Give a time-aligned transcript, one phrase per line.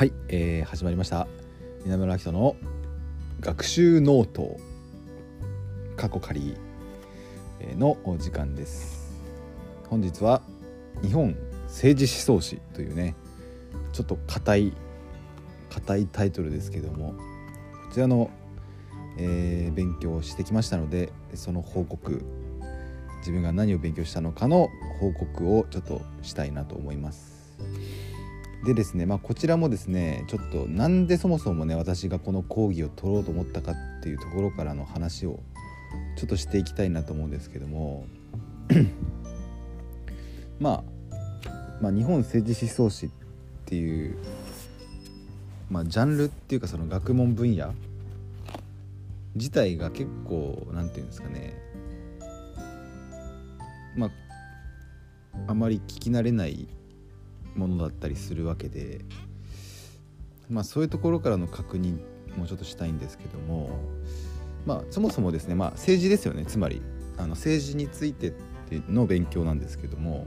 [0.00, 1.28] はい、えー、始まりました。
[1.84, 2.56] 稲村明人の
[3.40, 4.56] 学習ノート
[5.94, 6.56] 過去仮
[7.76, 9.12] の時間です。
[9.90, 10.40] 本日は
[11.02, 11.36] 日本
[11.66, 13.14] 政治思想史というね
[13.92, 14.72] ちょっと硬い
[15.68, 17.12] 硬いタイトルですけども
[17.88, 18.30] こちらの、
[19.18, 22.24] えー、勉強をしてきましたのでその報告
[23.18, 27.39] 自分が何を勉強したのかの報告をちょっとしたいなと思います。
[28.64, 35.40] でですね、まあ、こちらもですねちょっとなんでそもそもね私がこの講義を取ろうと思ったかっていうところからの話を
[36.16, 38.06] ちょっとしていきたいなと思うんですけども
[40.60, 40.84] ま
[41.50, 41.50] あ、
[41.80, 43.10] まあ日本政治思想史っ
[43.64, 44.18] ていう、
[45.70, 47.72] まあ、ジャンルっていうかその学問分野
[49.36, 51.54] 自体が結構何て言うんですかね
[53.96, 54.10] まあ
[55.46, 56.68] あまり聞き慣れない
[57.54, 59.00] ものだったりするわけで
[60.48, 62.00] まあそういうところからの確認
[62.36, 63.70] もちょっとしたいんですけども
[64.66, 66.44] まあそもそもですねまあ政治ですよね。
[66.46, 66.82] つまり
[67.16, 68.32] あの政治について
[68.88, 70.26] の勉強なんですけども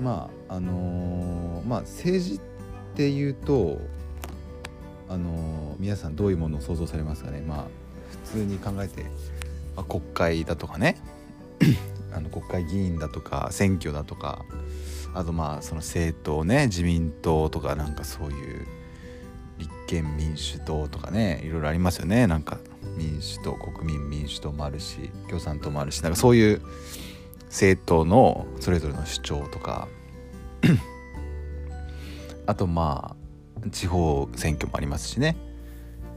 [0.00, 2.40] まああの、まあ政治っ
[2.94, 3.80] ていうと
[5.08, 7.40] あの、皆さんどういうものを想像されますかね。
[7.40, 7.64] まあ
[8.24, 9.04] 普通に考えて、
[9.76, 10.96] ま、国会だとかね。
[12.12, 14.44] あの国会議員だとか選挙だとか。
[15.14, 18.66] あとまあその政党ね自民党とかなんかそういう
[19.58, 22.26] 立憲民主党とかねいろいろありますよね。
[22.26, 22.58] なんか
[22.96, 26.62] 民主党国民民主党もあるし共産党もあるしなんかそういう
[27.46, 29.88] 政党のそれぞれの主張とか。
[32.46, 33.16] あとま
[33.62, 35.36] あ地方選挙もありますしね。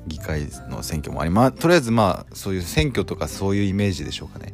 [0.08, 1.58] 議会の選挙もあります。
[1.58, 4.54] とりあえずまあそういう選挙とかそういうイメージでしょうかね。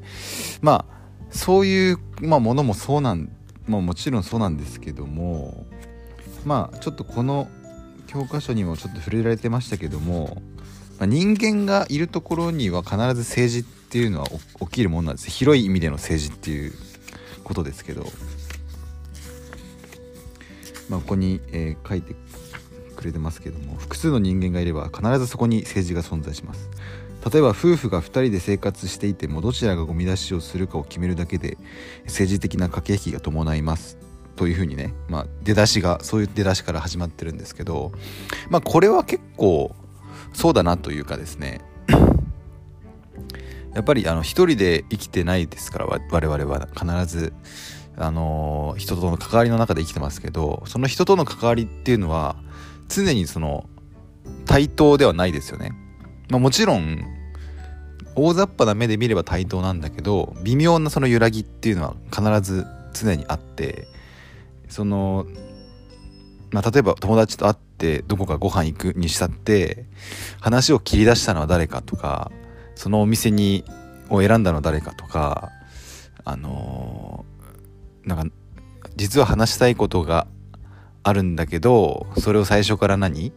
[0.62, 3.30] まあそういう、まあ、ものもそうなん
[3.68, 5.66] まあ、もちろんそうなんですけども
[6.46, 7.48] まあちょっとこの
[8.08, 10.42] 教科書にもちょっと触れられてましたけども、
[11.00, 14.28] まあ、人間がいるところには必ず政治っていうのは
[14.60, 15.30] 起きるものなんです。
[15.30, 16.74] 広い意味での政治っていう
[17.44, 18.06] ことですけど、
[20.90, 22.16] まあ、ここに、えー、書いて
[22.96, 26.70] くれてますけども複数の人間がいれば必ずそこに政治が存在します。
[27.32, 31.58] 例えば夫婦が2人で生活していてもどちらがゴミ出しをするかを決めるだけで
[32.06, 33.98] 政治的な駆け引きが伴います
[34.36, 37.92] というふうにね、まあ、出だしがそういう出だしから始まってるんですけど、
[38.50, 39.74] まあ、これは結構
[40.34, 41.62] そうだなというかですね
[43.74, 47.34] やっぱりあの一人で生きてないですから我々は必ず
[47.96, 52.36] あの人との関わりの中で生きてますけどその人との関わりっていうのは
[52.90, 53.70] 常にその
[54.46, 55.83] 対等ではないですよね。
[56.34, 57.00] まあ、もちろん
[58.16, 63.88] 大雑把な目で見れば対等なんだけど微妙なその揺らぎっていうのは必ず常にあって
[64.68, 65.28] その、
[66.50, 69.86] まあ、例えば友達と会ってどこかご飯行くにしたって
[70.42, 72.32] 話を切り出したのは誰かとか
[72.74, 73.64] そのお店に
[74.10, 75.52] を選んだのは誰かとか
[76.26, 78.36] あのー、なんか
[78.96, 80.26] 実は話したいことが
[81.04, 83.34] あるんだけどそれを最初から何？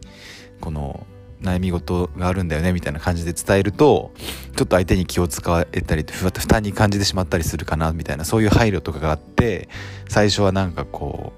[0.61, 1.05] この
[1.41, 4.11] 悩み事があるんだよねみたいな感じで伝えると
[4.55, 9.69] ちょっと相手に気を使えたりふわっと負担に感じてしまったりするかなみたいなそういう配慮とかがあって
[10.09, 11.33] 最初はなんかこ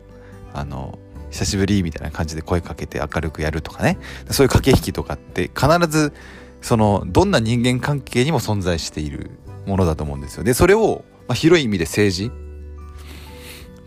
[0.53, 0.97] うあの
[1.31, 3.99] 久しぶりみたいな感じで声かけて明るくやるとかね。
[4.31, 6.13] そういう駆け引きとかって必ず
[6.61, 9.31] そのどんな人間関係にも存在している
[9.65, 10.43] ものだと思うんですよ。
[10.43, 12.31] でそれを、まあ、広い意味で政治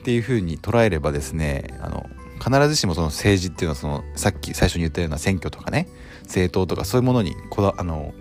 [0.03, 2.06] っていうふうに捉えればですねあの
[2.43, 5.89] 必ずしもその政治っていうのはそのさっき最初に言ったような選挙とかね
[6.22, 8.15] 政党とかそういうものにこだあの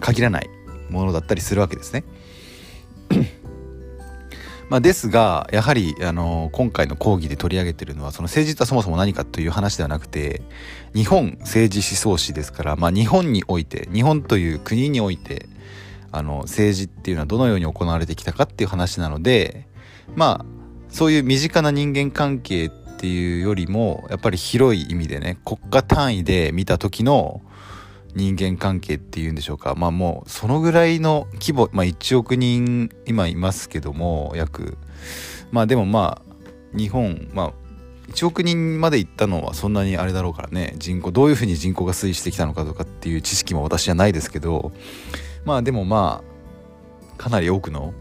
[0.00, 0.48] 限らない
[0.90, 2.04] ものだったりするわけですね。
[4.68, 10.40] まあ、ですがやはりあの今回の講義で取り上げてるのはその政治とはそもそも何かという話ではなくて
[10.94, 15.46] 日本政治思想史ですから、まあ、日本において日本という国において
[16.10, 19.66] あの政治っていうのはどのように行われてきたかっていう話なので
[20.16, 20.46] まあ
[20.88, 22.70] そういう身近な人間関係
[23.02, 27.42] っていうよりもやっぱり広い意味でね国家単位で見た時の
[28.14, 29.74] 人間関係っていうんでしょうか。
[29.74, 34.78] まあもうそのぐらいの規模、まあ、1億人今いますけども約。
[35.50, 37.52] まあでもまあ日本まあ
[38.12, 40.76] 1億人まで行ったのはそんなにあれだろうからね。
[40.78, 44.70] 人口どういうふうに人口が推移してきたのかとかっていう知識も私はないですけど。
[45.44, 47.94] まあでもまあかなり多くの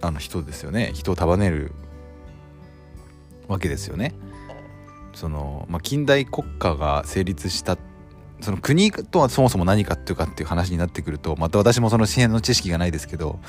[0.00, 0.92] あの人ですよね。
[0.94, 1.72] 人を束ねる
[3.48, 4.14] わけですよね。
[5.14, 7.76] そのまあ、近代国家が成立した
[8.40, 13.40] その国とはそもそも何かっていうかっていう話になってくるとまた私もその支援の知識がないですけど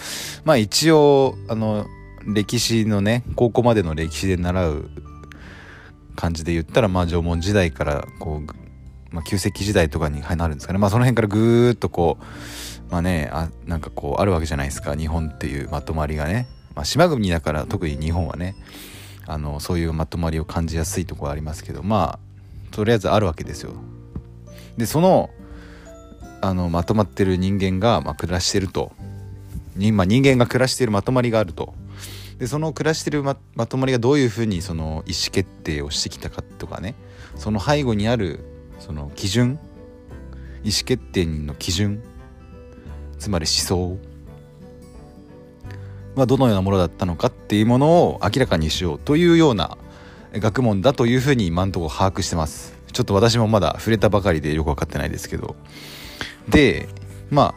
[0.46, 1.86] まあ一応あの
[2.26, 4.90] 歴史のね高校までの歴史で習う
[6.16, 10.80] 感じで言ったらまあ縄文時代からこう、まあ、旧石器時代とかになるんですかね。
[10.80, 14.96] まあその辺からぐーっとこうまあねあなんかこうあるわけじゃないですか。
[14.96, 18.56] 日本っていうまとまりがね、まあ、島国だから特に日本はね。
[19.30, 22.20] あのそういうまとまりを感じやすいところありますけどまあ
[22.72, 23.74] とりあえずあるわけですよ。
[24.76, 25.30] でその
[26.42, 28.92] あのまとまってる人間が、まあ、暮らしてると、
[29.92, 31.74] ま、人間が暮らしているまとまりがあると。
[32.40, 36.96] でその暮らしてるままとまりがどういうふうにその意思決定をしてきたかとかね。
[37.36, 38.40] その背後にある
[38.80, 39.60] その基準。
[40.64, 42.02] 意思決定の基準。
[43.20, 43.98] つまり思想。
[46.16, 49.78] はどのようなものだったのかっていうものを明らかにしようというような
[50.34, 52.74] 学問だというふうに今んところ把握してます。
[52.92, 55.56] ちょっと私もまだ触れたばかりでよく分かってないですけど。
[56.48, 56.90] で
[57.30, 57.56] まあ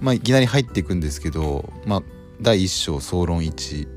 [0.00, 2.02] まあいきなり入っていくんですけどまあ
[2.40, 3.88] 第1章総論1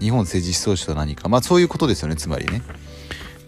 [0.00, 1.28] 日本政治思想史とは何か。
[1.28, 2.62] まあそういうことですよねつまりね。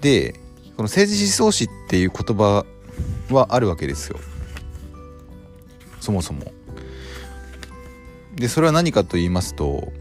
[0.01, 0.33] で
[0.77, 2.65] この政治思想史っていう言葉
[3.31, 4.19] はあるわけですよ。
[6.01, 6.53] そもそも。
[8.39, 9.93] でそれは何かと言いますと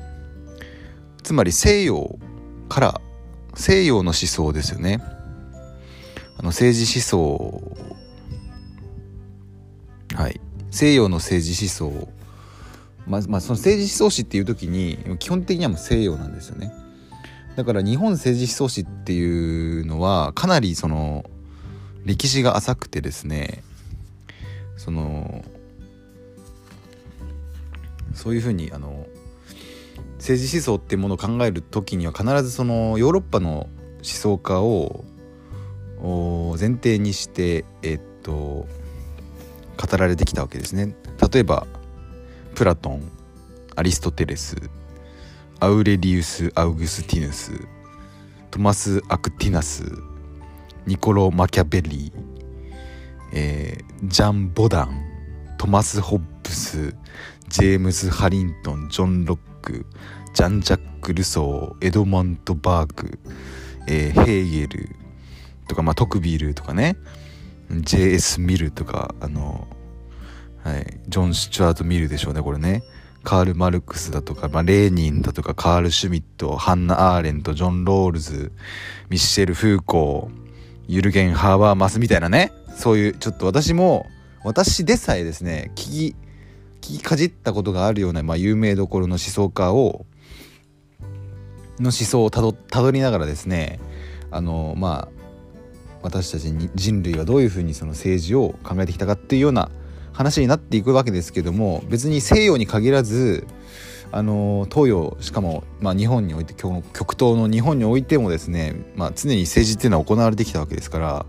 [1.24, 2.18] つまり西洋
[2.70, 3.02] から
[3.56, 5.02] 西洋の思想ですよね。
[6.38, 7.78] あの政治思想
[10.16, 10.40] はい。
[10.70, 12.08] 西洋の政治思想
[13.08, 16.72] まあ、まあ、その政治思想史っていう時に基本的にはもう西洋なんですよね。
[17.56, 21.26] だから日本政治思想史っていうのはかなりその
[22.06, 23.64] 歴史が浅くてですね
[24.76, 25.44] その
[28.28, 29.08] そういうふうにあの
[30.18, 33.70] 政治思想っていうものを考える時には必ずそのヨーロッパの
[34.00, 35.06] 思想家を
[36.60, 38.68] 前提にしてえっと語
[39.98, 40.94] られてきたわけですね。
[41.32, 41.68] 例えば
[42.54, 43.10] プラトン
[43.78, 44.58] アリストテレス
[45.62, 47.54] アウレリウス・アウグスティヌス
[48.52, 49.86] トマス・アクィナス
[50.86, 52.14] ニコロ・マキャベリー、
[53.32, 55.02] えー、ジャン・ボダン
[55.58, 56.94] トマス・ホッブス
[57.50, 59.86] ジェームズ・ハリントンジョン・ロック
[60.34, 63.20] ジャン・ジャック・ルソーエドモント・バーグ、
[63.88, 64.90] えー、ヘーゲル
[65.68, 66.98] とか、まあ、トクビールとかね
[67.72, 68.40] J.S.
[68.42, 69.68] ミルとかあの
[70.64, 72.84] はい、ジョン・スチュアート・ミルでしょうねこれね
[73.24, 78.52] カール・マルクスだとか、まあ、レーニンだとかカール・シュミットハンナ・アーレントジョン・ロールズ
[79.10, 80.48] ミッシェル・フーコー
[80.88, 84.08] ユルゲン・ハーバーマスみたいなねそういうちょっと私も
[84.44, 86.16] 私でさえですね聞き
[86.88, 90.06] きかじったことがあるような、まあ、有名どころの思想家を
[91.80, 93.80] の思想をたどたどりながらですね
[94.32, 95.18] あのまあ
[96.02, 99.70] 私たちに人類はどういうふうにその政治を考えてきたかっていうような
[100.14, 103.46] 話になっていくわけですけども別に西洋に限らず
[104.12, 111.26] あの東洋しかも、まあ、日本において極東の日本においてもですね、まあ、常に政治っていうのは行われてきたわけですから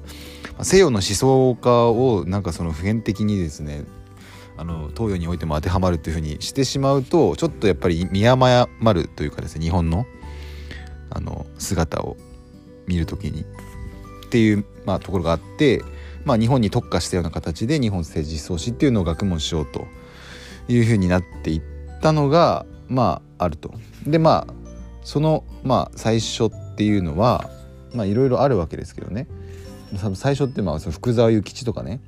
[0.62, 3.84] 西洋の思想家をなんかその普遍的にですね
[4.58, 10.06] あの東洋においても当てはまるっていうふうにしてしまうとちょっとやっぱり見誤るというかですね日本の
[11.10, 12.16] あの姿を
[12.86, 13.44] 見る時に。
[14.26, 15.82] っていう、まあ、ところがあって
[16.28, 19.86] まあ、日本に特化したような形で日本政治思想史っていうのを学問しようと
[20.68, 21.62] いうふうになっていっ
[22.02, 23.72] たのがまああると。
[24.06, 24.54] でまあ
[25.02, 27.48] そのまあ最初っていうのは
[27.94, 29.26] まあいろいろあるわけですけどね。
[30.14, 32.00] 最初ってまあその福沢諭吉とかね。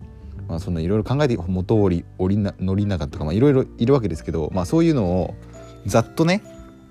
[0.50, 5.34] まあそんないろいろ考えて元織織宣長とかいろいろいるわけですけどまあそういうのを
[5.86, 6.42] ざっとね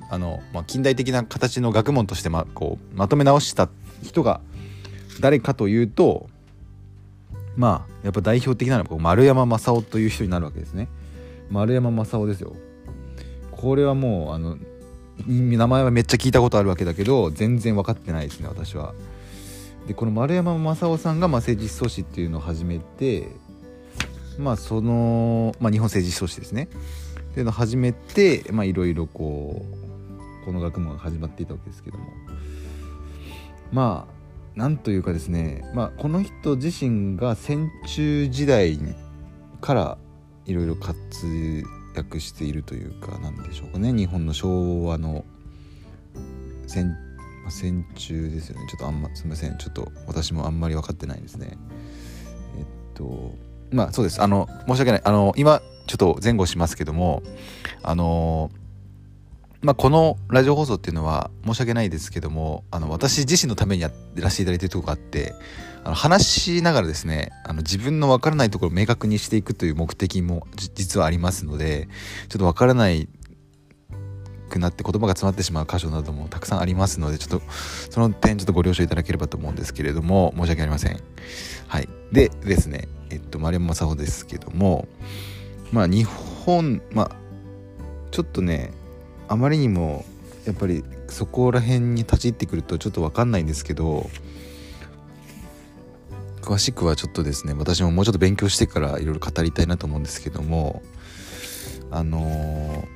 [0.10, 3.70] あの、まあ、近代的な形の学問としてまこうまとめ直した
[4.01, 4.39] 人が
[5.20, 6.30] 誰かというと
[7.58, 10.88] まあやっぱ代表的なのは丸山正雄という人になるわけですね。
[11.50, 12.56] 丸山正雄ですよ。
[13.51, 14.58] これはもうあの
[15.28, 18.94] 名前はめっちゃ聞いたことあるわけだけど全然分かってないですね私は。
[19.89, 23.28] でこの丸山正雄さんが、まあ、政治思想史っていうのを始めて
[24.39, 26.69] まあその、まあ、日本政治思想史ですね。
[27.31, 29.63] っていうのを始めていろいろこ
[30.41, 32.05] うこの学問が始まっていたわけですけども。
[33.72, 34.19] まあ
[34.60, 38.79] なんというかですね、まあ、この人自身が戦中時代
[39.62, 39.98] から
[40.46, 41.63] いろいろ活
[41.96, 43.93] 躍しているというかなんでしょうかね。
[43.93, 45.24] 日本の昭和の
[46.67, 46.96] 戦,、
[47.50, 48.67] 戦中ですよね。
[48.69, 49.58] ちょっとあんますみません。
[49.58, 51.58] ちょっと私もあんまり分かってないですね。
[52.58, 52.65] えっ
[52.96, 53.36] と
[53.72, 54.22] まあそうです。
[54.22, 55.02] あの申し訳ない。
[55.04, 57.24] あの今ちょっと前後しますけども
[57.82, 58.52] あの
[59.62, 65.34] まあ、このラジオ放送っていうのは申し訳ないですけどもあの私自身のためにやらせていただいているとこがあって
[65.84, 71.90] あの話しながらですねあの自分の分からないところを明確にしていくという目的も実はありますので
[72.30, 73.10] ちょっと分からない
[74.50, 77.42] くなって言葉が詰まってしまう箇所などもたくさんありますのでちょっと
[77.90, 81.00] その点ちょっとご了承いただければと思うんですけれども申し訳ありません。
[81.68, 81.90] はい。
[82.12, 84.88] でですねえっと丸山正穂ですけども
[85.72, 87.12] まあ日本まあ
[88.12, 88.72] ちょっとね
[89.28, 90.06] あまりにも
[90.46, 94.10] やっぱりそこら辺に立ち入ってくるとちょっと分かんないんですけど
[96.42, 100.82] 詳しくはちょっとですね私ももうちょっと勉強してからいろいろ語りたいなと思うんですけども
[101.92, 102.88] あの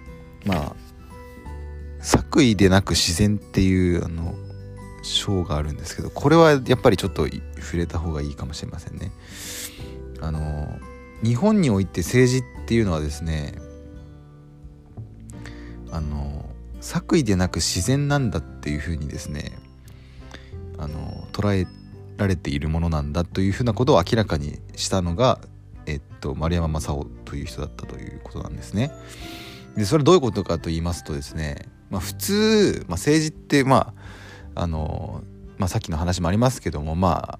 [0.45, 0.75] ー、まあ
[1.99, 4.35] 作為でなく自然っていうあの
[5.03, 9.11] 章があるんですけどこれはやっぱりちょっと触れた方がいいかもしれませんね。
[10.23, 10.79] あの、
[11.23, 13.55] 日本において政治っていうのはですね
[15.89, 16.45] あの
[16.81, 19.53] 作為でなく自然なんだっていうふうにですね
[20.77, 21.67] あの捉え
[22.17, 25.39] られているものなんだというふうなことを明らかにしたのが、
[25.85, 28.91] えっと、丸山正夫という人だったということなんですね。
[29.77, 33.93] でそれどういうことかと言いますとですね、まあ、普通、まあ、政治ってま
[34.55, 35.23] ああの、
[35.57, 37.39] まあ、さっきの話もありますけどもま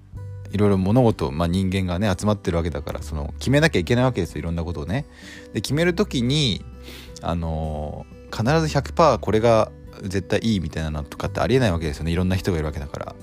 [0.54, 5.04] いろいろ物事、まあ、人間がね集まってるわけだからその決めなきゃいけないわけですよいろんなことをね。
[5.52, 6.64] で決める時に
[7.22, 12.12] あの必ず100%これが絶対いいみたいなのとかってありえないわけですよね。
[12.12, 13.14] いろんな人がいるわけだから。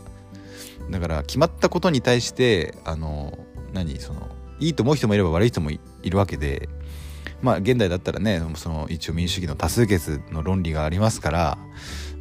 [0.90, 3.40] だから決まったことに対してあの
[3.72, 4.28] 何その
[4.60, 6.68] いいと思う人もいれば悪い人もいるわけで。
[7.42, 11.58] まあ現代だったらねその一応民主主義の多数決の論理がありますから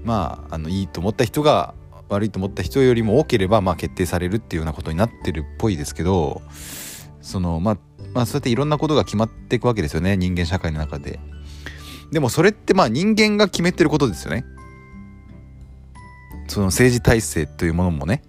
[0.02, 1.74] まああのいいと思った人が
[2.10, 6.42] 悪いと思った人よりも多ければまあ決定されるっていうようなことになってるっぽいですけど
[7.22, 7.78] そのまあ
[8.14, 11.20] まあそうやっていろんなことが決まっていくわけですよね人間社会の中で。
[12.10, 14.44] でもそれってまあ人間が決めてることですよね。
[16.48, 18.22] その政治体制というものもね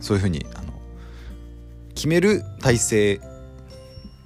[0.00, 0.72] そういうふうにあの
[1.94, 3.20] 決める体制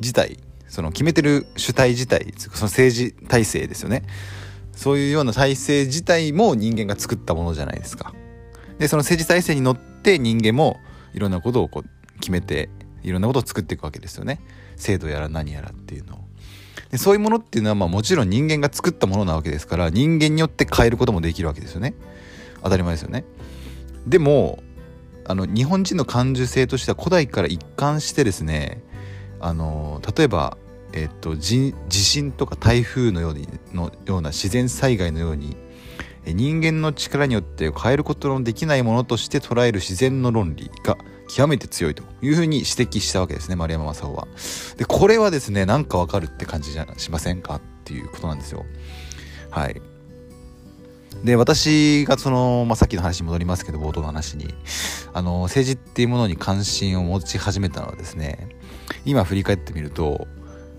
[0.00, 4.04] 自体その決めてる主体自体その政治体制ですよね
[4.72, 8.14] そういうような体制自体も人間が作ったものじゃないですか。
[8.78, 10.78] でその政治体制に乗って人間も
[11.14, 12.68] いろんなことをこう決めて
[13.02, 14.40] いろんなことを作っていくわけですよね。
[14.76, 16.18] 制度やら何やらっていうのを。
[16.90, 21.94] でそういうものっていうのはまあもちろん人間が作ったものなわけですから人間によって変えることもできるわけですよね。
[22.62, 23.24] 当たり前ですよね。
[24.06, 24.62] でも
[25.26, 28.82] あの日本人の感受性としては古代から一貫してですね
[29.40, 30.56] あの例えば、
[30.92, 35.56] えっと、地震とか台風のようにのような自然災害のように
[36.26, 40.96] 人間の力によって変えることのできないものとして捉える自然の論理が
[41.28, 44.28] 極めて強いというふうに指摘したわけですね丸山正夫は。
[44.76, 48.64] でこれはですねなんかわかるって感じじゃしませんかっていうことなんですよ。
[49.50, 49.80] はい。
[51.22, 54.52] で私がその、まあ、さっきの話に戻りますけど冒頭の話に
[55.12, 58.48] あの政治っていうものに関心を持ち始めたのはですね
[59.04, 60.26] 今振り返ってみると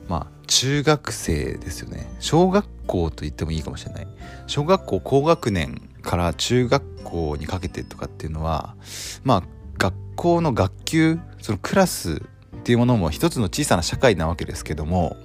[0.08, 2.08] まあ中学生ですよね。
[2.20, 4.08] 小学校と言ってもいいかもしれない。
[4.48, 8.76] 小学校高学年から中学校にかけてとかっていうのは
[9.24, 9.44] まあ
[9.78, 12.22] 学校の学級そのクラス
[12.58, 15.18] っていうものも一つの小さな社会なわけですけども、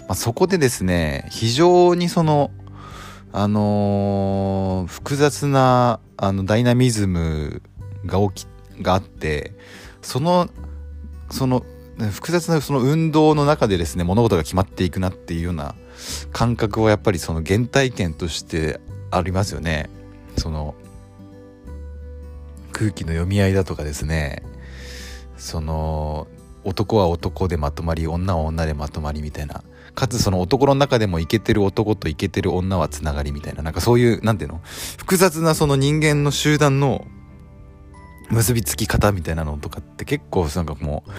[0.00, 2.50] まあ、そこでですね非常にその
[3.32, 7.62] あのー、複雑なあのダイナミズム
[8.06, 9.52] が起きがあって
[10.02, 10.48] その
[11.30, 11.64] その
[12.08, 15.74] 複雑なその運動の中でですね物事が決まっていくなっていうような
[16.32, 18.80] 感覚はやっぱりその原体験として
[19.10, 19.90] ありますよね。
[20.36, 20.74] その
[22.72, 24.42] 空気の読み合いだとかですね。
[25.36, 26.28] その
[26.64, 29.62] 男は男でまとまり女は女でまとまりみたいな。
[29.94, 33.62] かつその男の中でもイケてる男とイケてる女はつながりみたいな。
[33.62, 34.60] なんかそういうなんていうの？
[34.98, 37.06] 複雑なその人間の集団の
[38.30, 41.10] 結びつき方みたいなのとかって結構なんかもう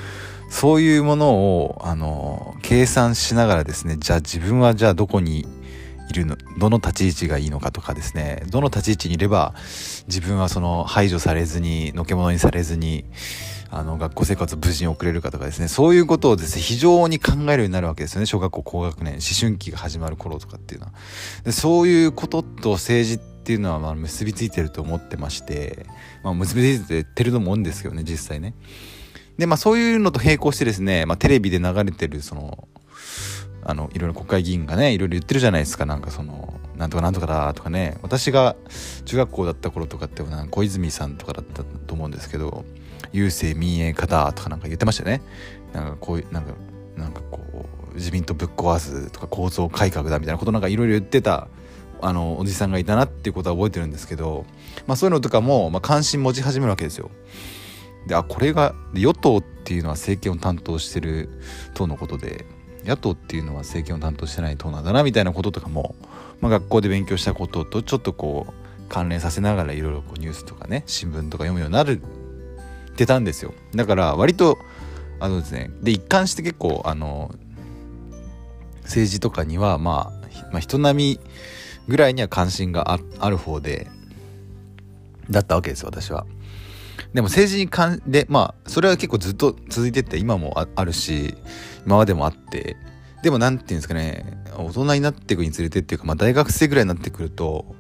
[0.52, 5.48] そういうものをあの計算しながらですねじゃあ自分はじゃあどこに
[6.10, 9.56] いるのどの立ち位置がいいのかとかですねどの立ち位置にいれば
[10.08, 13.06] 自分はその排除されずにのけ者にされずに
[13.70, 20.92] あの学校生活を無事に送れるかとかですねそういうことをですね非常に考えるようになるわけですよね小学校高学年思春期が始まる頃とかっていうのは。
[21.46, 25.86] でそういうことと政治っていうのはまあ結びついてると思ってまして、
[26.24, 28.54] まあ、結びついてると思うんですけどね実際ね。
[29.42, 32.68] でまあそういうのと並行してですね、まあ、テレビで流れてるその
[33.64, 35.88] あのいろいろ国会議員がねいろいろ言ってるじゃないですか。
[35.88, 37.98] なんかそのなんとかなんとかだとかね。
[38.04, 38.56] 私が
[39.06, 40.22] 中学校だった頃とかって
[40.52, 42.66] 小泉さんとかだったと思うんですけど
[43.14, 45.24] 郵政民営化だとかなんか言ってましたよね。
[45.74, 46.54] なんかこういうなんか
[46.96, 47.42] なんかこ
[47.92, 51.48] う自民党ぶっ壊すとか構造改革だみたいなことなんかいろいろ言ってた
[52.00, 54.46] あのおじさんがいたなっていうことは覚えてるんですけど、
[54.86, 57.10] まあ、そういうのとかも、まあ、関心持ち始めるわけですよ。
[58.08, 61.30] であこれが与党っていうのは政権を担当してる
[61.74, 62.46] 党のことで
[62.84, 65.96] 野党っていうのは政権を担当してない党なんだなみたいなこととかも
[66.42, 68.54] まあ、学校で勉強したこととちょっとこう
[68.90, 74.58] 関連させながらいろいろニュースとかね新聞とか読むようになるってたんですよだから割と
[75.20, 77.34] あのですねで一貫して結構あの
[78.82, 81.20] 政治とかには、まあ、まあ人並み
[81.88, 83.88] ぐらいには関心がある方で
[85.30, 86.26] だったわけです私は。
[87.14, 91.36] でも政治に関でまあそれは結構ずっと続いてって今もあるし
[91.86, 92.78] 今までもあって。
[93.22, 97.76] でも何て言うんですかね大人になっていくにつれてっていうか、まあ、大学生ぐらいになってくると、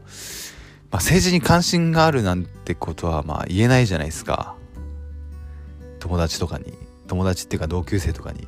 [0.91, 4.55] まあ、政治に関心があるなんてことはまあ言えないじゃないですか。
[5.99, 6.73] 友達とかに。
[7.07, 8.47] 友達っていうか同級生とかに。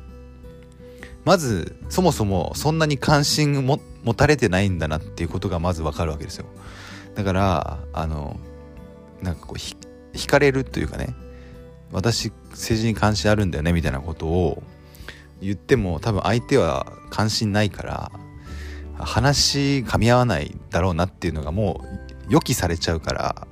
[1.24, 6.46] まずそもそもそんなに関心も持たれてないんだなっていうことがまずわかるわけですよ。
[7.14, 8.38] だからあの
[9.22, 9.58] なんかこう
[10.14, 11.14] 惹かれるというかね
[11.92, 14.62] 私政治に関心あるんだよねみたいなことを
[15.40, 18.12] 言っても多分相手は関心ないから
[18.98, 21.82] 話噛み合わないだろうなっていうのがも
[22.28, 23.46] う予期されちゃうから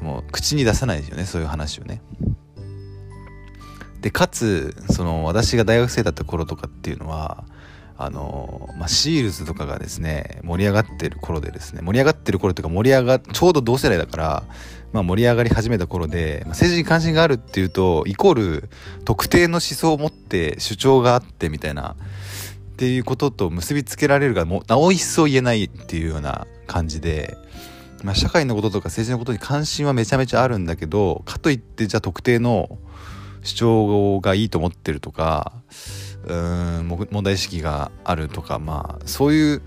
[0.00, 2.02] もう口に出さないですよねそういう話をね。
[4.00, 7.44] でかつその私が大学生だった頃とかっていうのは
[7.96, 14.42] あの、まあ、シールズとかがですね盛り上がってる頃でですね盛り上がってる頃というか盛り上がちょうど同世代だから
[14.92, 18.68] まあ、盛り上がり始めた頃で、まあ、政治に関心があるっていうとイコール
[19.04, 21.96] 特定の思想を持って主張があってみたいな
[22.72, 27.36] っていうことと結びつけられるがもうなお一層言えないっていうような感じで、
[28.02, 32.78] まあ、社会のこととか政治のことに関心はめちゃめちゃあるんだけどかといってじゃあ特定の
[33.42, 35.52] 主張がいいと思ってるとか
[36.26, 39.62] うん問題意識があるとかまあそういう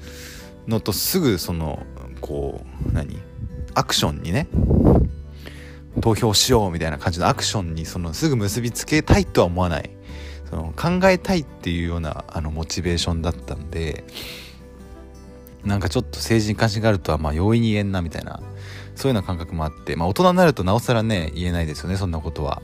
[0.67, 1.83] のとすぐその
[2.21, 3.19] こう何？
[3.73, 4.47] アクションにね
[6.01, 9.89] 投票しようみたいな感じのアクションにそのすぐ結びつけたいとは思わない。
[10.49, 14.03] その考えたいっていうようなあのモチベーションだったんで
[15.63, 18.41] なんかちょっと政治に関心があるとはまあ容易に言えんなみたいな
[18.95, 22.61] そういうような感覚もあってまあ大人になるとなおさらね言えないですよねそんなことは。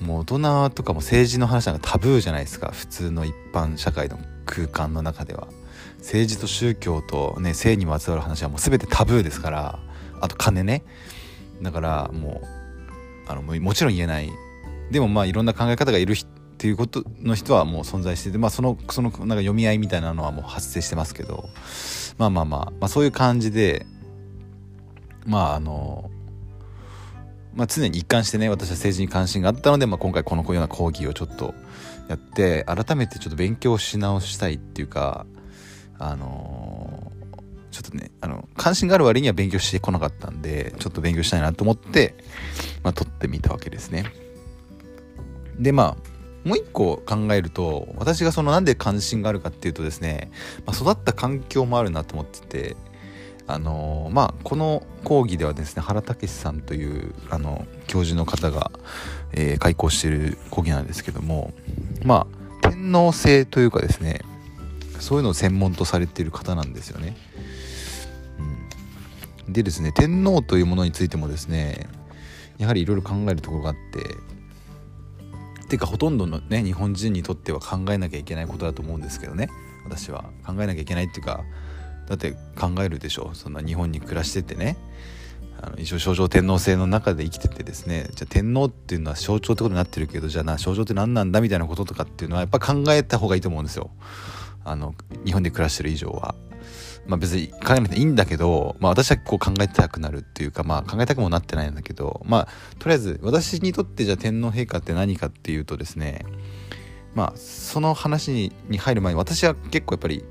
[0.00, 5.48] もう大人とかも政治の話なんかタブーじゃないですか普通の一般社会の空間の中では。
[5.98, 9.78] 政治と宗教とね性にまつわる話はもう全てタブーですから
[10.20, 10.84] あと金ね。
[11.60, 12.57] だからもう
[13.28, 14.30] あのもちろん言えない。
[14.90, 21.48] でもまあいろんな考え方がいるっていうことの人はもう存在してて、まあ、そのそのなんか読み合いみたいなのはもう発生してますけど
[22.16, 23.86] まあまあまあ、まあ、そういう感じで
[25.24, 26.10] まああの
[27.54, 31.54] まあ、常に一貫してね私は政治に関心があったので、まあ、今回このような講義をちょっと
[32.08, 35.26] やって改めてちょっと勉強し直したいっていうか
[35.98, 36.67] あの
[37.82, 42.14] ちょっとね、あの、関心がある割には勉強してこなかったんで、ちょっと勉強したいなと思って、
[42.82, 44.04] まあ、撮ってみたわけですね。
[45.58, 50.30] で、まあ、もう一個考えると、私がそのなんで関心があるかっていうとですね、
[50.66, 52.76] まあ、育った環境もあるなと思ってて、
[53.50, 58.70] あのまあこの講義ではですね原武さんというあの教授の方が、
[59.32, 61.54] えー、開講している講義なんですけども
[62.04, 62.26] ま
[62.62, 64.20] あ天皇制というかですね
[65.00, 67.16] そういうのを専門とされている方なんですよね。
[69.48, 71.88] でですね天皇というものについてもですね
[72.58, 74.00] やはりいろいろ考えるところがあって
[75.64, 79.48] っていうかほとんどのね日本人にとっては考えなきゃいけないことだと思うんですけどね
[79.84, 81.44] 私は考えなきゃいけないっていうか
[82.06, 84.76] だって考えるでしょそんな日本に暮らしててね
[85.60, 93.90] あの一応象徴天皇制の中で生きててですねじゃあ天皇っていうのは象徴ってことになってるけどじゃあな象徴って何なんだみたいなこととかっていうのはやっぱ考えた方がいいと思うんですよ
[94.64, 96.34] あの日本で暮らしてる以上は。
[97.08, 106.24] まあ別に考えなくていいんだけど、まあ私はこう考えたくなるっていうか、まあ考えたくもなってないんだけど、まあとりあえず私にとってじゃあ天皇陛下って何かっていうとですね、
[107.14, 110.24] まあその話に入る前に私は結構やっぱり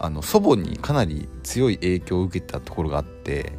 [0.00, 3.52] あの祖母にかなり強い影響を受けたところがあって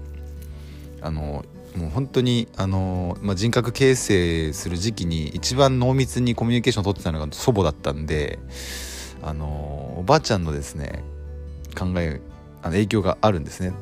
[1.01, 1.45] あの
[1.77, 8.39] もう本当にあの、まあ、人格形成する時期に一番濃密にコミュニケーションを取ってたのが祖母だったんで
[9.21, 11.03] あのおばあちゃんのですね
[11.75, 12.21] 考え
[12.61, 13.73] あの影響があるんですね。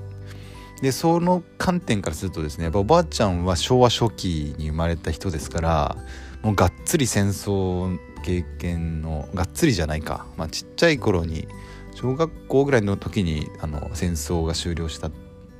[0.82, 5.95] でその観点からするとですねやっぱおばあちゃんは昭和初期に生まれた人ですから
[6.41, 11.47] もうがっつり戦争経験のがっつりじゃないか、まあ、ちっちゃい頃に
[11.95, 15.10] 小学校ぐらいの時にあの戦争が終了した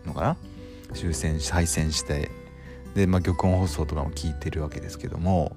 [0.06, 0.38] のかな
[0.94, 2.30] 終戦し敗戦して
[2.96, 5.56] で、まあ、玉音放送とかも聞いてるわけですけども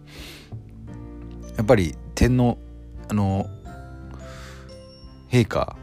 [1.57, 2.57] やっぱり天皇
[3.09, 3.47] あの
[5.31, 5.77] 陛下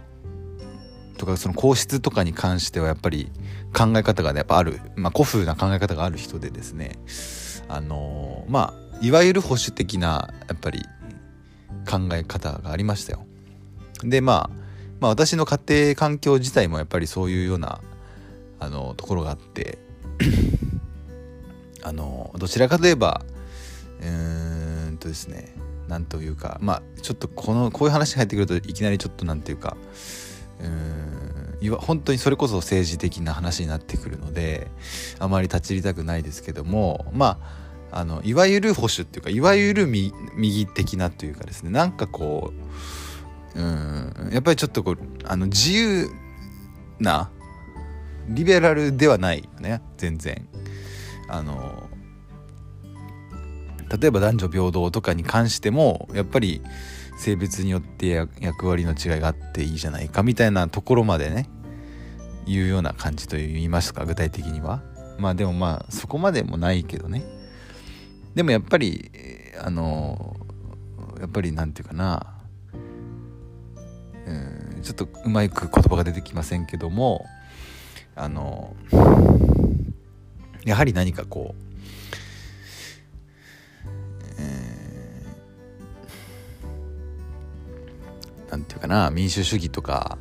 [1.23, 3.31] とかその皇室とかに関してはやっぱり
[3.73, 6.99] 考え方がねやっぱある、まあ、古風な考え方がある人でですね
[7.69, 10.83] あのー、まあいわゆる保守的なやっぱり
[11.89, 13.25] 考え方がありましたよ。
[14.03, 14.63] でまあ
[14.99, 17.79] まあ私の家庭環境自体もやっぱりそういうような
[18.59, 19.77] あのところがあって
[21.83, 23.23] あのどちらかといえば
[24.01, 25.55] うーんとですね
[25.88, 29.77] なんというかまあちょっとこのこういう話が入ってくるといきなりちょっとなんていうか
[30.59, 30.92] うーん
[31.69, 34.67] 本当にそれこそ政治的な話になってくるので
[35.19, 37.39] あまり立ち入りたくないですけどもま
[37.91, 42.52] ああのいわゆる保守っていうかいわゆる右的なというかですねなんかこ
[43.56, 46.10] ううんやっぱりちょっとこうあの自由
[46.99, 47.30] な
[48.30, 50.47] リベラルではないよね全然。
[51.30, 51.89] あの
[53.99, 56.62] 例えば男女平等とかに関してもやっぱり
[57.23, 61.49] 性別によって役割の違いがあっていいじゃないかみたいなところまでね
[62.45, 64.81] 言うような感じと言いますか具体的には。
[65.17, 67.23] まあでもまあそこまでもないけどね。
[68.36, 69.09] でもやっぱり
[69.63, 70.36] あの
[71.21, 72.27] やっぱりなんていうかな。
[74.25, 77.25] うんちょっとうまく言葉が出てきませんけども
[78.15, 78.75] あの
[80.65, 81.72] やはり何かこう
[88.54, 90.20] 何て言うかな民主主義とか、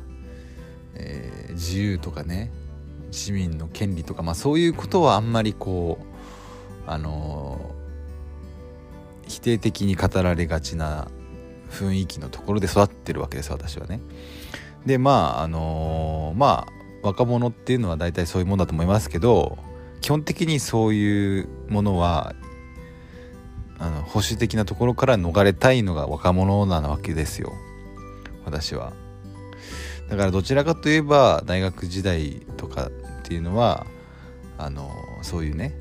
[0.95, 2.51] えー、自由とかね
[3.11, 11.09] 市民の権利とか、まあ、そういうことはあんまりこうあのー、否定的に語られがちな
[11.69, 14.01] 雰囲気のところで育ってるわけです私はね。
[14.83, 19.59] でまああのー、まあ若者っていうのは大体そういうもんだと思いますけど
[20.01, 22.33] 基本的にそういうものは
[23.77, 27.53] あの保守的なところから逃れたいのが若者なわけですよ。
[28.45, 28.93] 私は
[30.09, 32.91] だからどちらかといえば大学時代とかっ
[33.23, 33.85] ていうのは
[34.57, 35.73] あのそういうね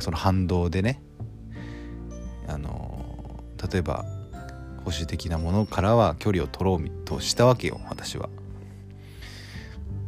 [0.00, 1.02] その反動でね
[2.46, 4.04] あの例えば
[4.84, 8.28] 保守的なものからは距離を取ろうとしたわけよ私は。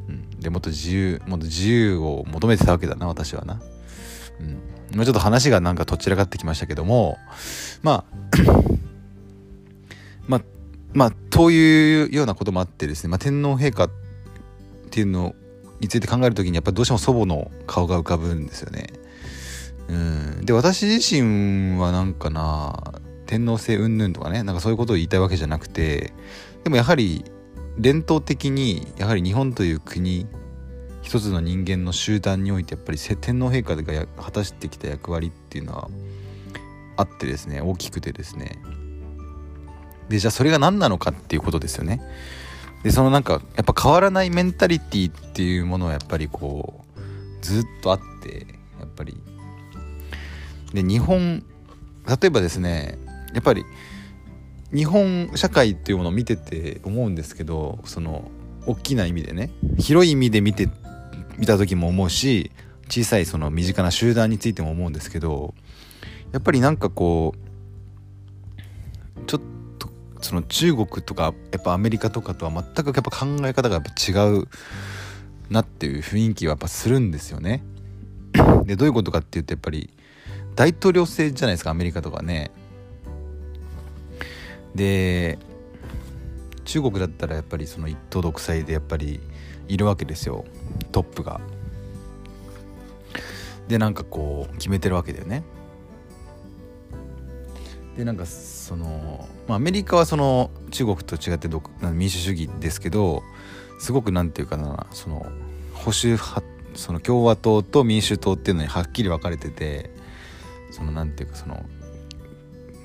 [0.09, 3.61] うん、でもっと自由もっと自由を求めてたわけだな私はな。
[4.38, 4.42] う
[4.94, 7.18] ん、もうちょっと話がなんかとっちらかってきましたけども
[7.83, 8.14] まあ
[10.29, 10.42] まあ
[10.92, 13.90] まあというようなこともあってですね、まあ、天皇陛下っ
[14.90, 15.35] ていうの
[15.81, 18.87] について考える時にやっぱりどうしても祖母の顔が浮かぶんですよね。
[19.88, 22.92] うん、で私自身はなんかな
[23.27, 26.12] 天皇制云々とかねなんかそういうことを言いたいわけじゃなくて
[26.64, 27.24] でもやはり
[27.79, 30.27] 伝統的にやはり日本という国
[31.03, 35.88] 一つの人間の集団においてやっぱり天皇陛下が果たしてきた役割っていうのは
[36.96, 38.59] あってですね大きくてですね
[40.09, 42.01] でじゃあそれが何なのかっていうことですよね。
[42.83, 47.01] でそのなんかやっぱ変わらないメンタリティっていうものはやっぱりこう
[47.44, 48.47] ずっとあって
[48.81, 49.16] やっぱり。
[50.73, 51.44] で日本
[52.07, 52.99] 例えばですね
[53.33, 53.64] やっぱり
[54.73, 58.31] 日本社会っていうものを見てて思うんですけどその
[58.66, 60.68] 大きな意味でね広い意味で見て
[61.38, 62.51] 見た時も思うし
[62.88, 65.55] 小さいその身近な集団についても思うんですけど
[66.33, 67.47] やっぱりなんかこう
[70.20, 74.48] その中国とかやっぱアメリカとかとは全くやっぱ考え方がやっぱ違う
[75.50, 77.62] なっていう雰囲気はやっぱするんですよね。
[78.64, 79.90] でどういうことかっていうとやっぱり
[80.54, 82.50] 大統領制じゃないですかアメリカとかね。
[84.74, 85.38] で
[86.64, 89.20] 中国だったらやっぱりその一党独裁でやっぱり
[89.68, 90.44] いるわけですよ
[90.92, 91.40] トップが。
[93.68, 95.42] でなんかこう決めてるわけだよね。
[97.98, 101.48] でなんかその、まあ、アメリカはその中国と違って
[101.92, 103.24] 民主主義ですけど
[103.80, 105.26] すごく何て言うかなその
[105.74, 106.42] 保守派
[106.76, 109.90] その共和党と民主党っていうのにはっきり分かれてて
[110.70, 111.64] その何て言うかその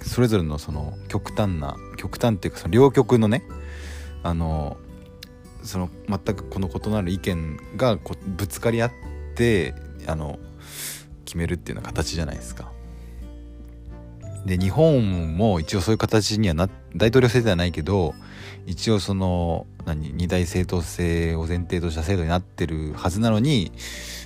[0.01, 3.43] それぞれのその極端な極端っていうかその両極のね
[4.23, 4.77] あの
[5.61, 8.91] その全くこの異なる意見がこぶつかり合っ
[9.35, 9.75] て
[10.07, 10.39] あの
[11.23, 12.72] 決めるっていうような形じゃないですか。
[14.45, 18.13] で日本も一応そういう形にはな大統領制ではないけど
[18.65, 23.71] 一応その何二大政党制を前提とした制度になってるはずなのに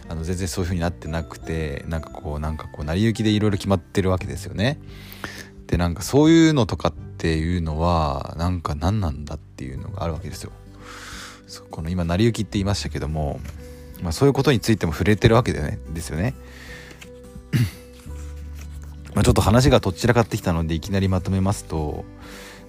[0.10, 4.80] あの全然そういう風になってなくてなんかこうなんかこう成り行きでいろいろ決まってるわけですよね。
[5.68, 10.52] でなんかそういうのとかっていうのはなんか何なんだっていうのがあるわけですよ。
[11.70, 13.40] この今成り行きって言いましたけども、
[14.02, 16.34] まあ、そういうことについても触れてるわけでねですよね。
[19.18, 22.06] まあ、ちょっと話がとっちらかってきたのでいきなりまとめますと、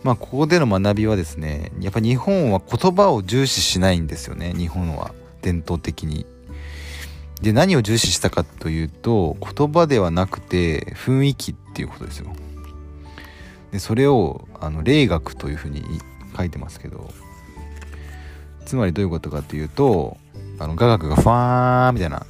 [0.02, 6.24] まあ、ここでの学びはですねやっぱ日本は言葉を重視しないんですよね日本は伝統的に。
[7.42, 12.32] で何を重視したかというと言葉ではなくて雰囲気っていうことですよ。
[13.70, 15.82] でそれをあの霊学というふうに
[16.34, 17.10] 書いてますけど
[18.64, 20.16] つまりどういうことかっていうと
[20.58, 22.24] あの雅楽がファーみたいな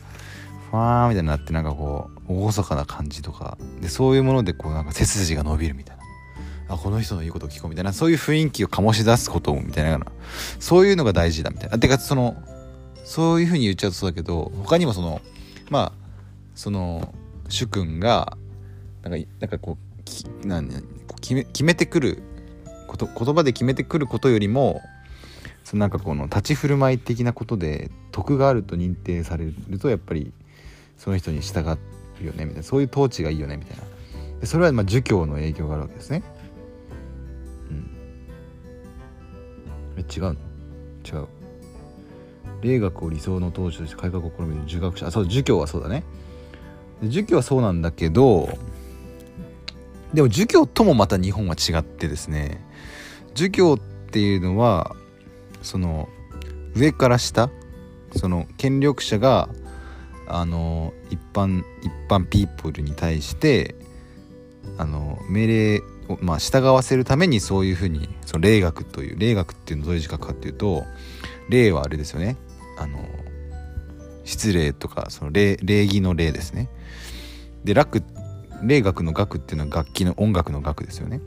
[0.72, 4.18] ファーみたいになってなんかこう厳かな感じとかでそうい。
[4.18, 5.96] うものでこうなんか背筋が伸びるみたい。
[5.96, 7.84] なあこの人の言うことを聞こうみたい。
[7.84, 8.14] なそうい。
[8.14, 9.84] う雰囲気を醸し出すことみたい。
[9.84, 10.00] な
[10.58, 10.92] そうい。
[10.92, 11.70] うのが大事だみたい。
[11.70, 12.36] なてかその
[13.04, 13.44] そうい。
[13.44, 15.22] うふうに言っちゃうとそうだけど他にもその
[15.70, 15.92] まあ
[16.54, 17.14] その
[17.48, 18.36] 主君が
[19.02, 20.68] なんかなんかこうきなん
[21.20, 22.22] 決め決めてくる
[22.86, 24.82] こと言葉で決めてくることよりも
[25.64, 26.98] そのなんかこの立ち振る舞い。
[26.98, 30.32] 的なことで徳があると認定されるとやっぱり
[30.96, 31.78] その人に従う
[32.26, 32.62] よねみたいな。
[32.62, 33.84] そういう統治がいいよねみたいな。
[34.40, 36.22] でそれはまあ儒教の影響があるわけですね。
[37.70, 37.90] うん。
[39.98, 40.32] え違うの？
[41.04, 41.26] 違う。
[42.60, 45.06] 霊学を理想の統治として改革を試みる儒学者。
[45.06, 46.02] あそう儒教はそうだね。
[47.02, 48.48] 儒教はそうなんだけど
[50.12, 52.60] でも儒教ともまた日本は違ってですね。
[53.34, 54.96] 儒教っていうのは
[55.62, 56.08] その
[56.74, 57.50] 上から下
[58.16, 59.48] その権力者が
[60.28, 63.74] あの一般一般ピープルに対して
[64.76, 70.84] あの命令を、まあ、従わせるためにそういうふうにその霊学という霊学っていうのはどういう字書くかっていうと
[71.48, 72.36] 霊はあれですよね。
[72.78, 72.98] あの
[74.24, 76.68] 失礼とかその礼儀の礼ですね。
[77.64, 78.02] で楽
[78.62, 81.20] 霊学の楽っていうのは楽器の音楽の楽ですよね。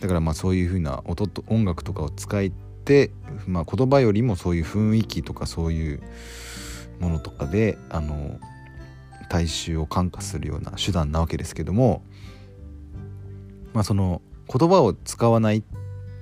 [0.00, 2.50] だからまあそういうふうな音と音楽とかを使っ
[2.84, 3.10] て、
[3.46, 6.02] まあ、言葉よりもそういう雰囲気とかそういう
[7.00, 8.38] ものとかであの
[9.28, 12.02] 大衆を感化するような手段なわけですけども
[13.72, 15.62] まあその言葉を使わない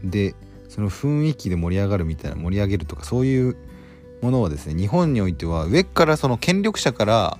[0.02, 0.34] で
[0.68, 3.56] その雰囲気で盛り上がるみたいな盛り上げるとかそういう
[4.22, 7.38] ものはですね日本においては上からその権力者から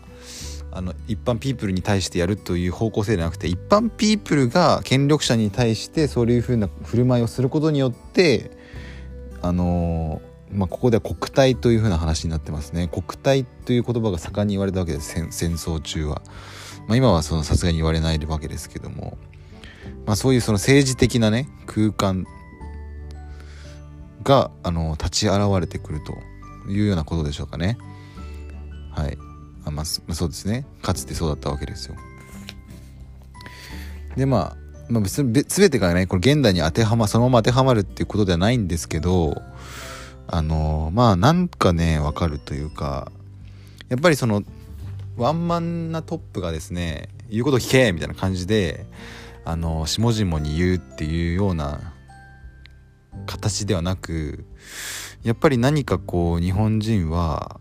[0.71, 8.51] あの一般ピープルに対してやるという方向性ではなくて一般ピープルが権力者に対してそういうふうな振る舞いをすることによって
[9.41, 12.89] あのーまあ、ここでは国体というふうな話になってますね。
[12.89, 15.13] 国体という言葉が盛んに言われたわけです。
[15.31, 16.23] 戦争中は、
[16.87, 19.17] まあ、今はさすがに言われないわけですけども、
[20.07, 22.27] まあ、そういうその政治的なね空間
[24.23, 27.79] があの立ち現れてくるというようなことでしょうかね。
[28.91, 29.19] はい。
[29.65, 30.67] あまあそうですね。
[30.83, 31.97] かつてそうだったわけですよ。
[34.17, 39.41] でまあまあ、全てがねこれ現代に当てはまそのまま当てはまるっていうことではないんですけど
[40.27, 43.11] あのまあなんかねわかるというか
[43.89, 44.43] やっぱりその
[45.17, 48.87] ワンマンなトップがですね言うこと聞けみたいな感じで
[49.45, 51.93] あの下々に言うっていうような
[53.27, 54.45] 形ではなく
[55.23, 57.61] やっぱり何かこう日本人は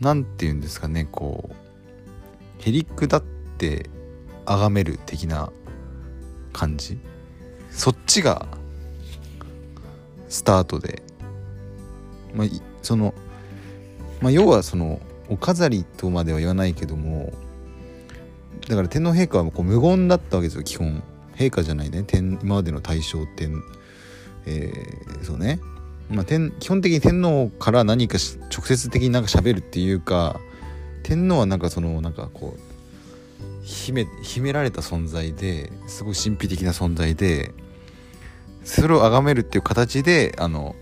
[0.00, 3.22] 何て言うんですかねこうへりくだっ
[3.58, 3.90] て
[4.46, 5.52] 崇める的な
[6.52, 6.98] 感じ。
[7.70, 8.46] そっちが
[10.28, 11.02] スタートで
[12.36, 12.48] まあ、
[12.82, 13.14] その、
[14.20, 17.32] まあ、要はそのお飾りとまでは言わないけども
[18.68, 21.02] だから天皇陛下はこう無言だったわけですよ基本。
[21.36, 22.02] 陛下じゃないね。
[22.02, 23.62] 天今までの大正天
[24.46, 25.60] えー、そうね。
[26.10, 28.18] まあ天基本的に天皇から何か
[28.50, 30.40] 直接的になんか喋るっていうか
[31.02, 32.60] 天皇はなんかそのなんかこう
[33.64, 37.52] 秘め秘められた存在ですごい神秘的な存在で
[38.64, 40.76] それを崇めるっていう形であの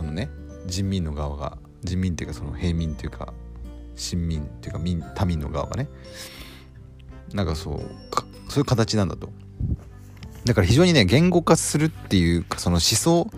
[0.00, 0.30] そのね
[0.64, 3.34] 人民の側が人民っていうかその平民っていうか
[3.96, 5.88] 市民っていうか民他民の側がね
[7.34, 7.80] なんかそう
[8.48, 9.30] そういう形なんだと。
[10.46, 13.30] だから非常にね言語化するっていうかその思想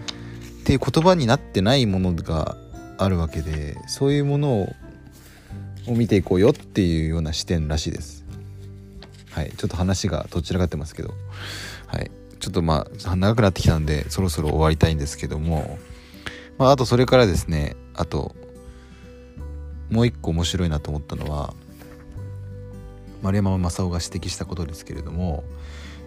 [0.63, 2.57] っていう言葉になってないものが
[2.97, 4.69] あるわけでそういうものを
[5.89, 8.25] を見ていこうよっていうような視点らしいです。
[9.33, 11.13] はいちょっと話がどちらかってますけど。
[11.89, 15.79] はいちょっとまあ長くなってきたんでそろそろ終わりたいんですけども。
[16.59, 18.35] まあ、あとそれからですねあと
[19.91, 21.55] もう一個面白いなと思ったのは
[23.23, 25.45] 丸山正夫が指摘したことですけれども、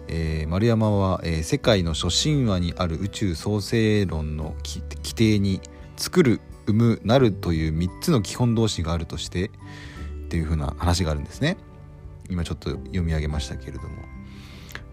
[0.08, 5.60] えー、丸山は、えー、世界の初神話にある宇宙創生論の規定に
[5.96, 9.50] 作る生むなるという3つの基本動詞があるとしてっ
[10.28, 11.56] ていう風な話があるんですね。
[12.28, 14.15] 今ちょっと読み上げましたけれども。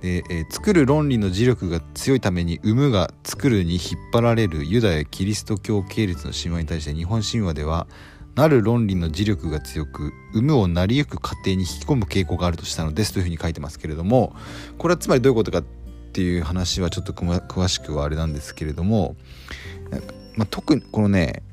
[0.03, 7.87] で、えー、作る論理の磁力が強いために生むが作るに引っ張られるユダヤキリスト教系列の神話に対して日本神話では
[8.35, 14.35] なる論理の磁力が強く生むを成りゆく過程に引き込む傾向があるとしたのですというふうに書いてますけれども
[14.77, 15.63] これはつまりどういうことかっ
[16.11, 19.15] ていう話はちょっと詳しくはあれなんですけれども、
[20.35, 21.43] まあ、特にこのね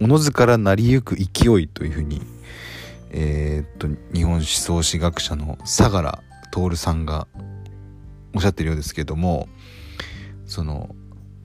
[0.00, 1.22] おのずから成りゆく勢
[1.58, 2.20] いというふうに
[3.10, 6.18] えー、っと日本思想史学者の相良
[6.50, 7.26] 徹さんが
[8.34, 9.48] おっしゃってるようですけども
[10.46, 10.94] その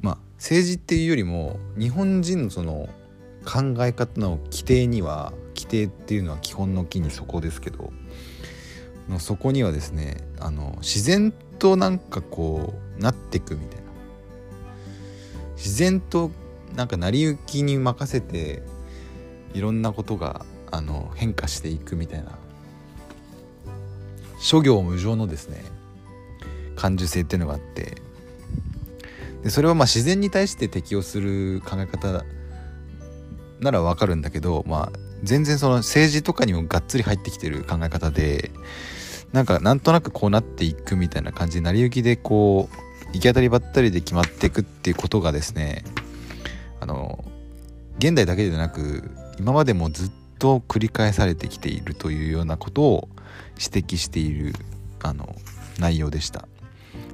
[0.01, 2.89] まあ政治っていうよりも日本人のその
[3.45, 7.91] 考え方の規定には規定っていうのは基本の木にそこですけど
[9.09, 13.83] のそこにはですねあの自然となんかこうなっていくみたいな。
[15.63, 16.29] 自然と
[16.75, 18.63] なんか成り行きに任せて
[19.53, 22.31] いろんなことがあの変化していくみたいな。
[24.39, 25.63] 諸行無常のですね
[26.75, 27.95] 感受性っていうのがあって。
[29.43, 32.25] でそれはまあ自然に対して適応する考え方
[33.59, 38.51] ならわかるんだけど、まあ、全然その政治とかにもがっつり入ってきてる考え方で
[39.33, 45.83] なんかなんとなくこうなっていくみたいな感じで成り行きでこう行き当たりばったりで決まっていくっていうことがですね
[46.79, 47.23] あの
[47.97, 53.09] 現代だけでなく今までもずっと繰り返されてきているというようなことを
[53.59, 54.53] 指摘している
[55.01, 55.35] あの
[55.79, 56.47] 内容でした。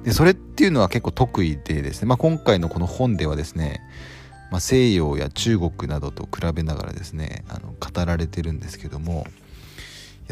[0.04, 3.80] でそれっていうのは結構得意でですね、まあ、今回のこの本ではですね、
[4.50, 9.26] まあ、西洋や中国などと比べながらですねあの語られてるんですけども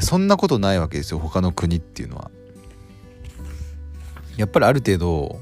[0.01, 2.31] そんなことないわけですよ他の国っていうのは。
[4.37, 5.40] やっぱりある程度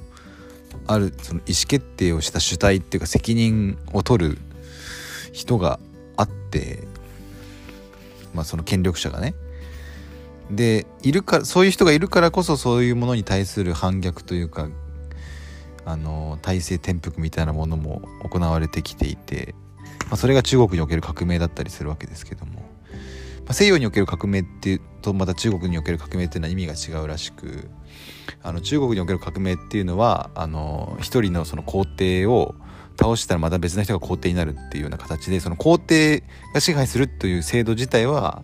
[0.86, 4.38] あるその意思決定をした主体っていうか責任を取る
[5.32, 5.78] 人が
[6.16, 6.84] あって
[8.36, 9.34] まあその権力者がね。
[10.50, 14.68] でいるかそういう人がいるからこそそういうものに対する反逆というか
[15.84, 19.54] あの体制転覆みたいなものも行われてきていて、
[20.08, 22.60] まあ、それが中国における革命だったりするわけですけども、ま
[23.48, 27.68] あ、西洋における革命っていうとまた中国における革命っていうのは意味が違うらしく
[28.42, 32.54] あの中国における革命っていうのはあの一人のその皇帝を
[32.98, 36.22] 倒したらまた別の人が皇帝になるっていうような形でその皇帝
[36.54, 38.42] が支配するという制度自体は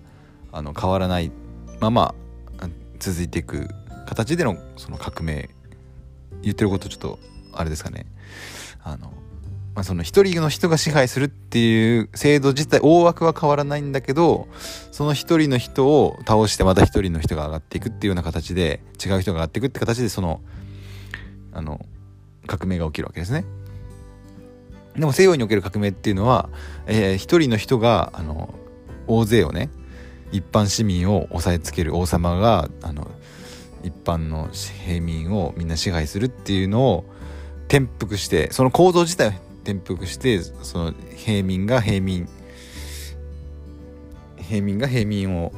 [0.52, 1.30] あの変わらない
[1.80, 2.14] まま
[3.02, 3.68] 続いていく
[4.06, 5.50] 形でのその革命
[6.42, 7.18] 言ってることちょっと
[7.52, 8.06] あれですかね
[8.84, 9.12] あの、
[9.74, 14.46] まあ、その一人の人が支配するっていう制度自体大枠は変わらないんだけど
[14.92, 20.40] その一人の人を倒してまた一人の人が上がっていくっていうような形で違う人が上がっていくって形でその
[21.52, 21.84] あの
[22.46, 23.44] 革命が起きるわけですね。
[24.96, 26.50] でも西洋における革命っていうのは、
[26.86, 28.54] えー、一人の人があの
[29.06, 29.70] 大勢をね
[30.32, 33.10] 一般市民を押さえつける王様があの
[33.82, 34.48] 一般の
[34.84, 37.04] 平民をみんな支配するっていうのを
[37.68, 39.30] 転覆してその構造自体を
[39.64, 42.28] 転覆してその平民が平民
[44.36, 45.52] 平民が平民を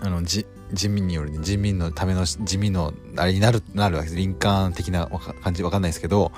[0.00, 0.46] あの人
[0.88, 4.16] 民による、ね、人民のための地味のあれになるなるわけです。
[4.16, 5.08] 林間的な
[5.42, 6.32] 感じわかんないですけど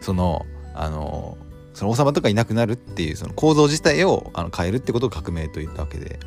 [0.00, 0.46] その
[0.78, 1.36] あの
[1.74, 6.20] その王様とかいなくなるっていうその構造自体をあの変えるってことを革命と言ったわけで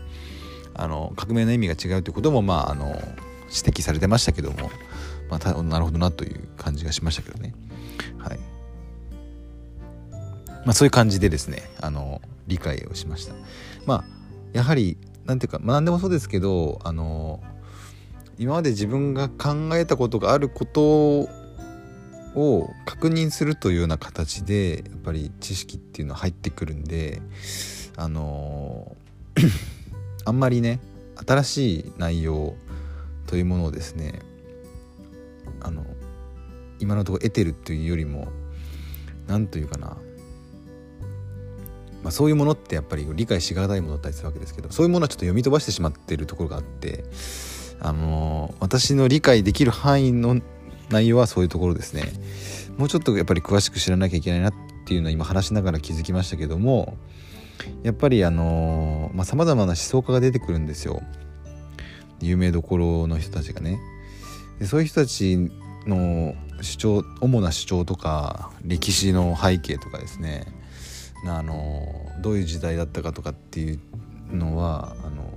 [0.74, 2.88] あの革命の意味が違うということもまああの
[3.50, 4.70] 指摘されてましたけども、
[5.30, 7.54] まあ、なるほどなという感じがしましたけどね。
[8.18, 8.40] はい。
[10.66, 13.34] まあそういう感じでですねあの理解をしました。
[13.86, 14.04] まあ
[14.54, 17.42] やはりなんていうか、まあ、何でもそうですけどあの
[18.38, 21.30] 今まで自分が考えたことがあること
[22.36, 27.22] を確認するというような形でやっぱり知識っていうのは入ってくるんで
[27.98, 28.96] あの
[30.26, 30.80] あんまりね
[31.26, 32.56] 新しい内容
[33.28, 34.20] というものをですね
[35.62, 35.86] あの
[36.80, 38.28] 今のところ得てるっていうよりも
[39.28, 39.96] 何というかな、ま
[42.06, 47.06] あ、そういうものってやっぱり理解しがたいものだったりするわけですけどそういうものはちょっと読み飛ばしてしまってるところがあって
[47.80, 50.42] あの私の理解できる範囲の
[50.92, 52.04] 内容はそういうところですね。
[52.78, 54.54] もうちょっとやっぱり詳しく知らなきゃいけないなっ
[54.86, 56.98] ていうのは今話しながら気づきましたけども
[57.84, 61.02] やっぱりあのさまざ、まな思想家が出てくるんですよ。
[62.20, 63.80] 有名どころの人たちがね。
[64.60, 65.52] でそういう人たち
[65.88, 70.46] の主張主な主張とか歴史の背景とかですね。
[71.26, 71.86] あの
[72.22, 73.80] どういう時代だったかとかっていう
[74.32, 75.32] のはあの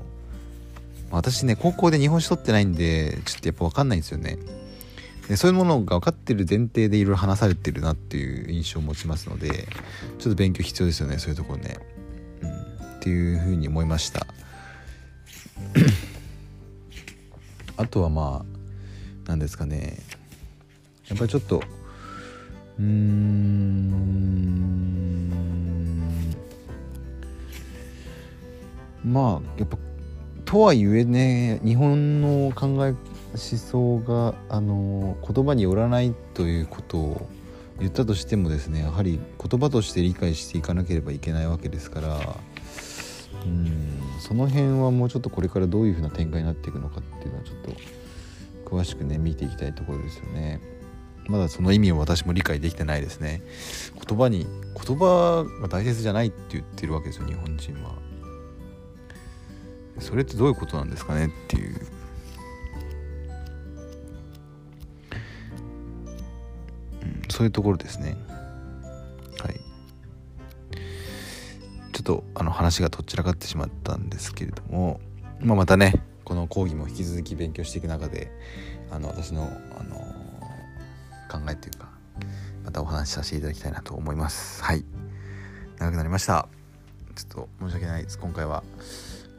[1.11, 4.39] 私ね高校で日本史取ってないんでちょっとやっぱ分かんないんですよね。
[5.37, 9.67] そういうものが分かってる前提でいろいろ話されてるなっていう印象を持ちますので
[10.19, 11.79] ちょっと勉強必要ですよねそういうところね、
[12.43, 14.27] うん、っていうふうに思いました。
[17.77, 18.47] あとはまあ
[19.27, 19.99] 何ですかね。
[21.09, 21.63] やっぱりちょっと
[22.79, 23.65] うーん。
[29.05, 29.77] まあやっぱ
[30.45, 32.95] とはいえね日本の考え
[33.35, 37.29] 思想があの言葉によらないということを
[37.81, 42.37] 言ったとしてもですねやはり言葉として理解していかなければいけないわけですから
[43.45, 47.73] うんその辺はもうちょっとこれからどういうふうな展開になっていくのかっていうのはちょっと
[48.65, 50.61] 詳しくね見ていきたいところですよね。
[51.27, 53.43] まだその意味を私も理解できてないですね。
[54.07, 57.95] 言葉に言葉が大切じゃないって言ってるわけですよ日本人は。
[59.99, 61.87] それってどういうことなんですかねっていう。
[67.29, 68.17] そういうところですね。
[69.41, 69.61] はい。
[71.93, 75.01] ちょっとあの話がどちらかってしまったんですけれども、
[75.41, 78.33] まあ、またねこの講義も引き続き勉強していく中で
[78.91, 79.45] あの私の、
[79.79, 79.97] あの
[81.31, 81.89] 考えというか
[82.65, 84.63] またお話しさせていただきたいなと思います。
[84.63, 84.85] はい。
[85.79, 86.49] 長くなりました。
[87.15, 88.19] ちょっと申し訳ないです。
[88.19, 88.63] 今回は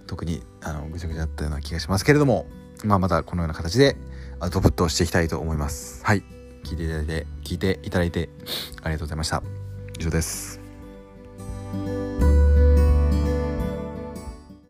[0.07, 2.45] 特にあのぐちゃぐちゃだったような気がしますけれども、
[2.83, 3.97] まあ、またこのような形で
[4.39, 6.03] アウトプットをしていきたいと思います。
[6.03, 6.34] はい。
[6.65, 8.29] 聞いていただいて聞いていただいて
[8.81, 9.43] ありがとうございました。
[9.99, 10.59] 以上です。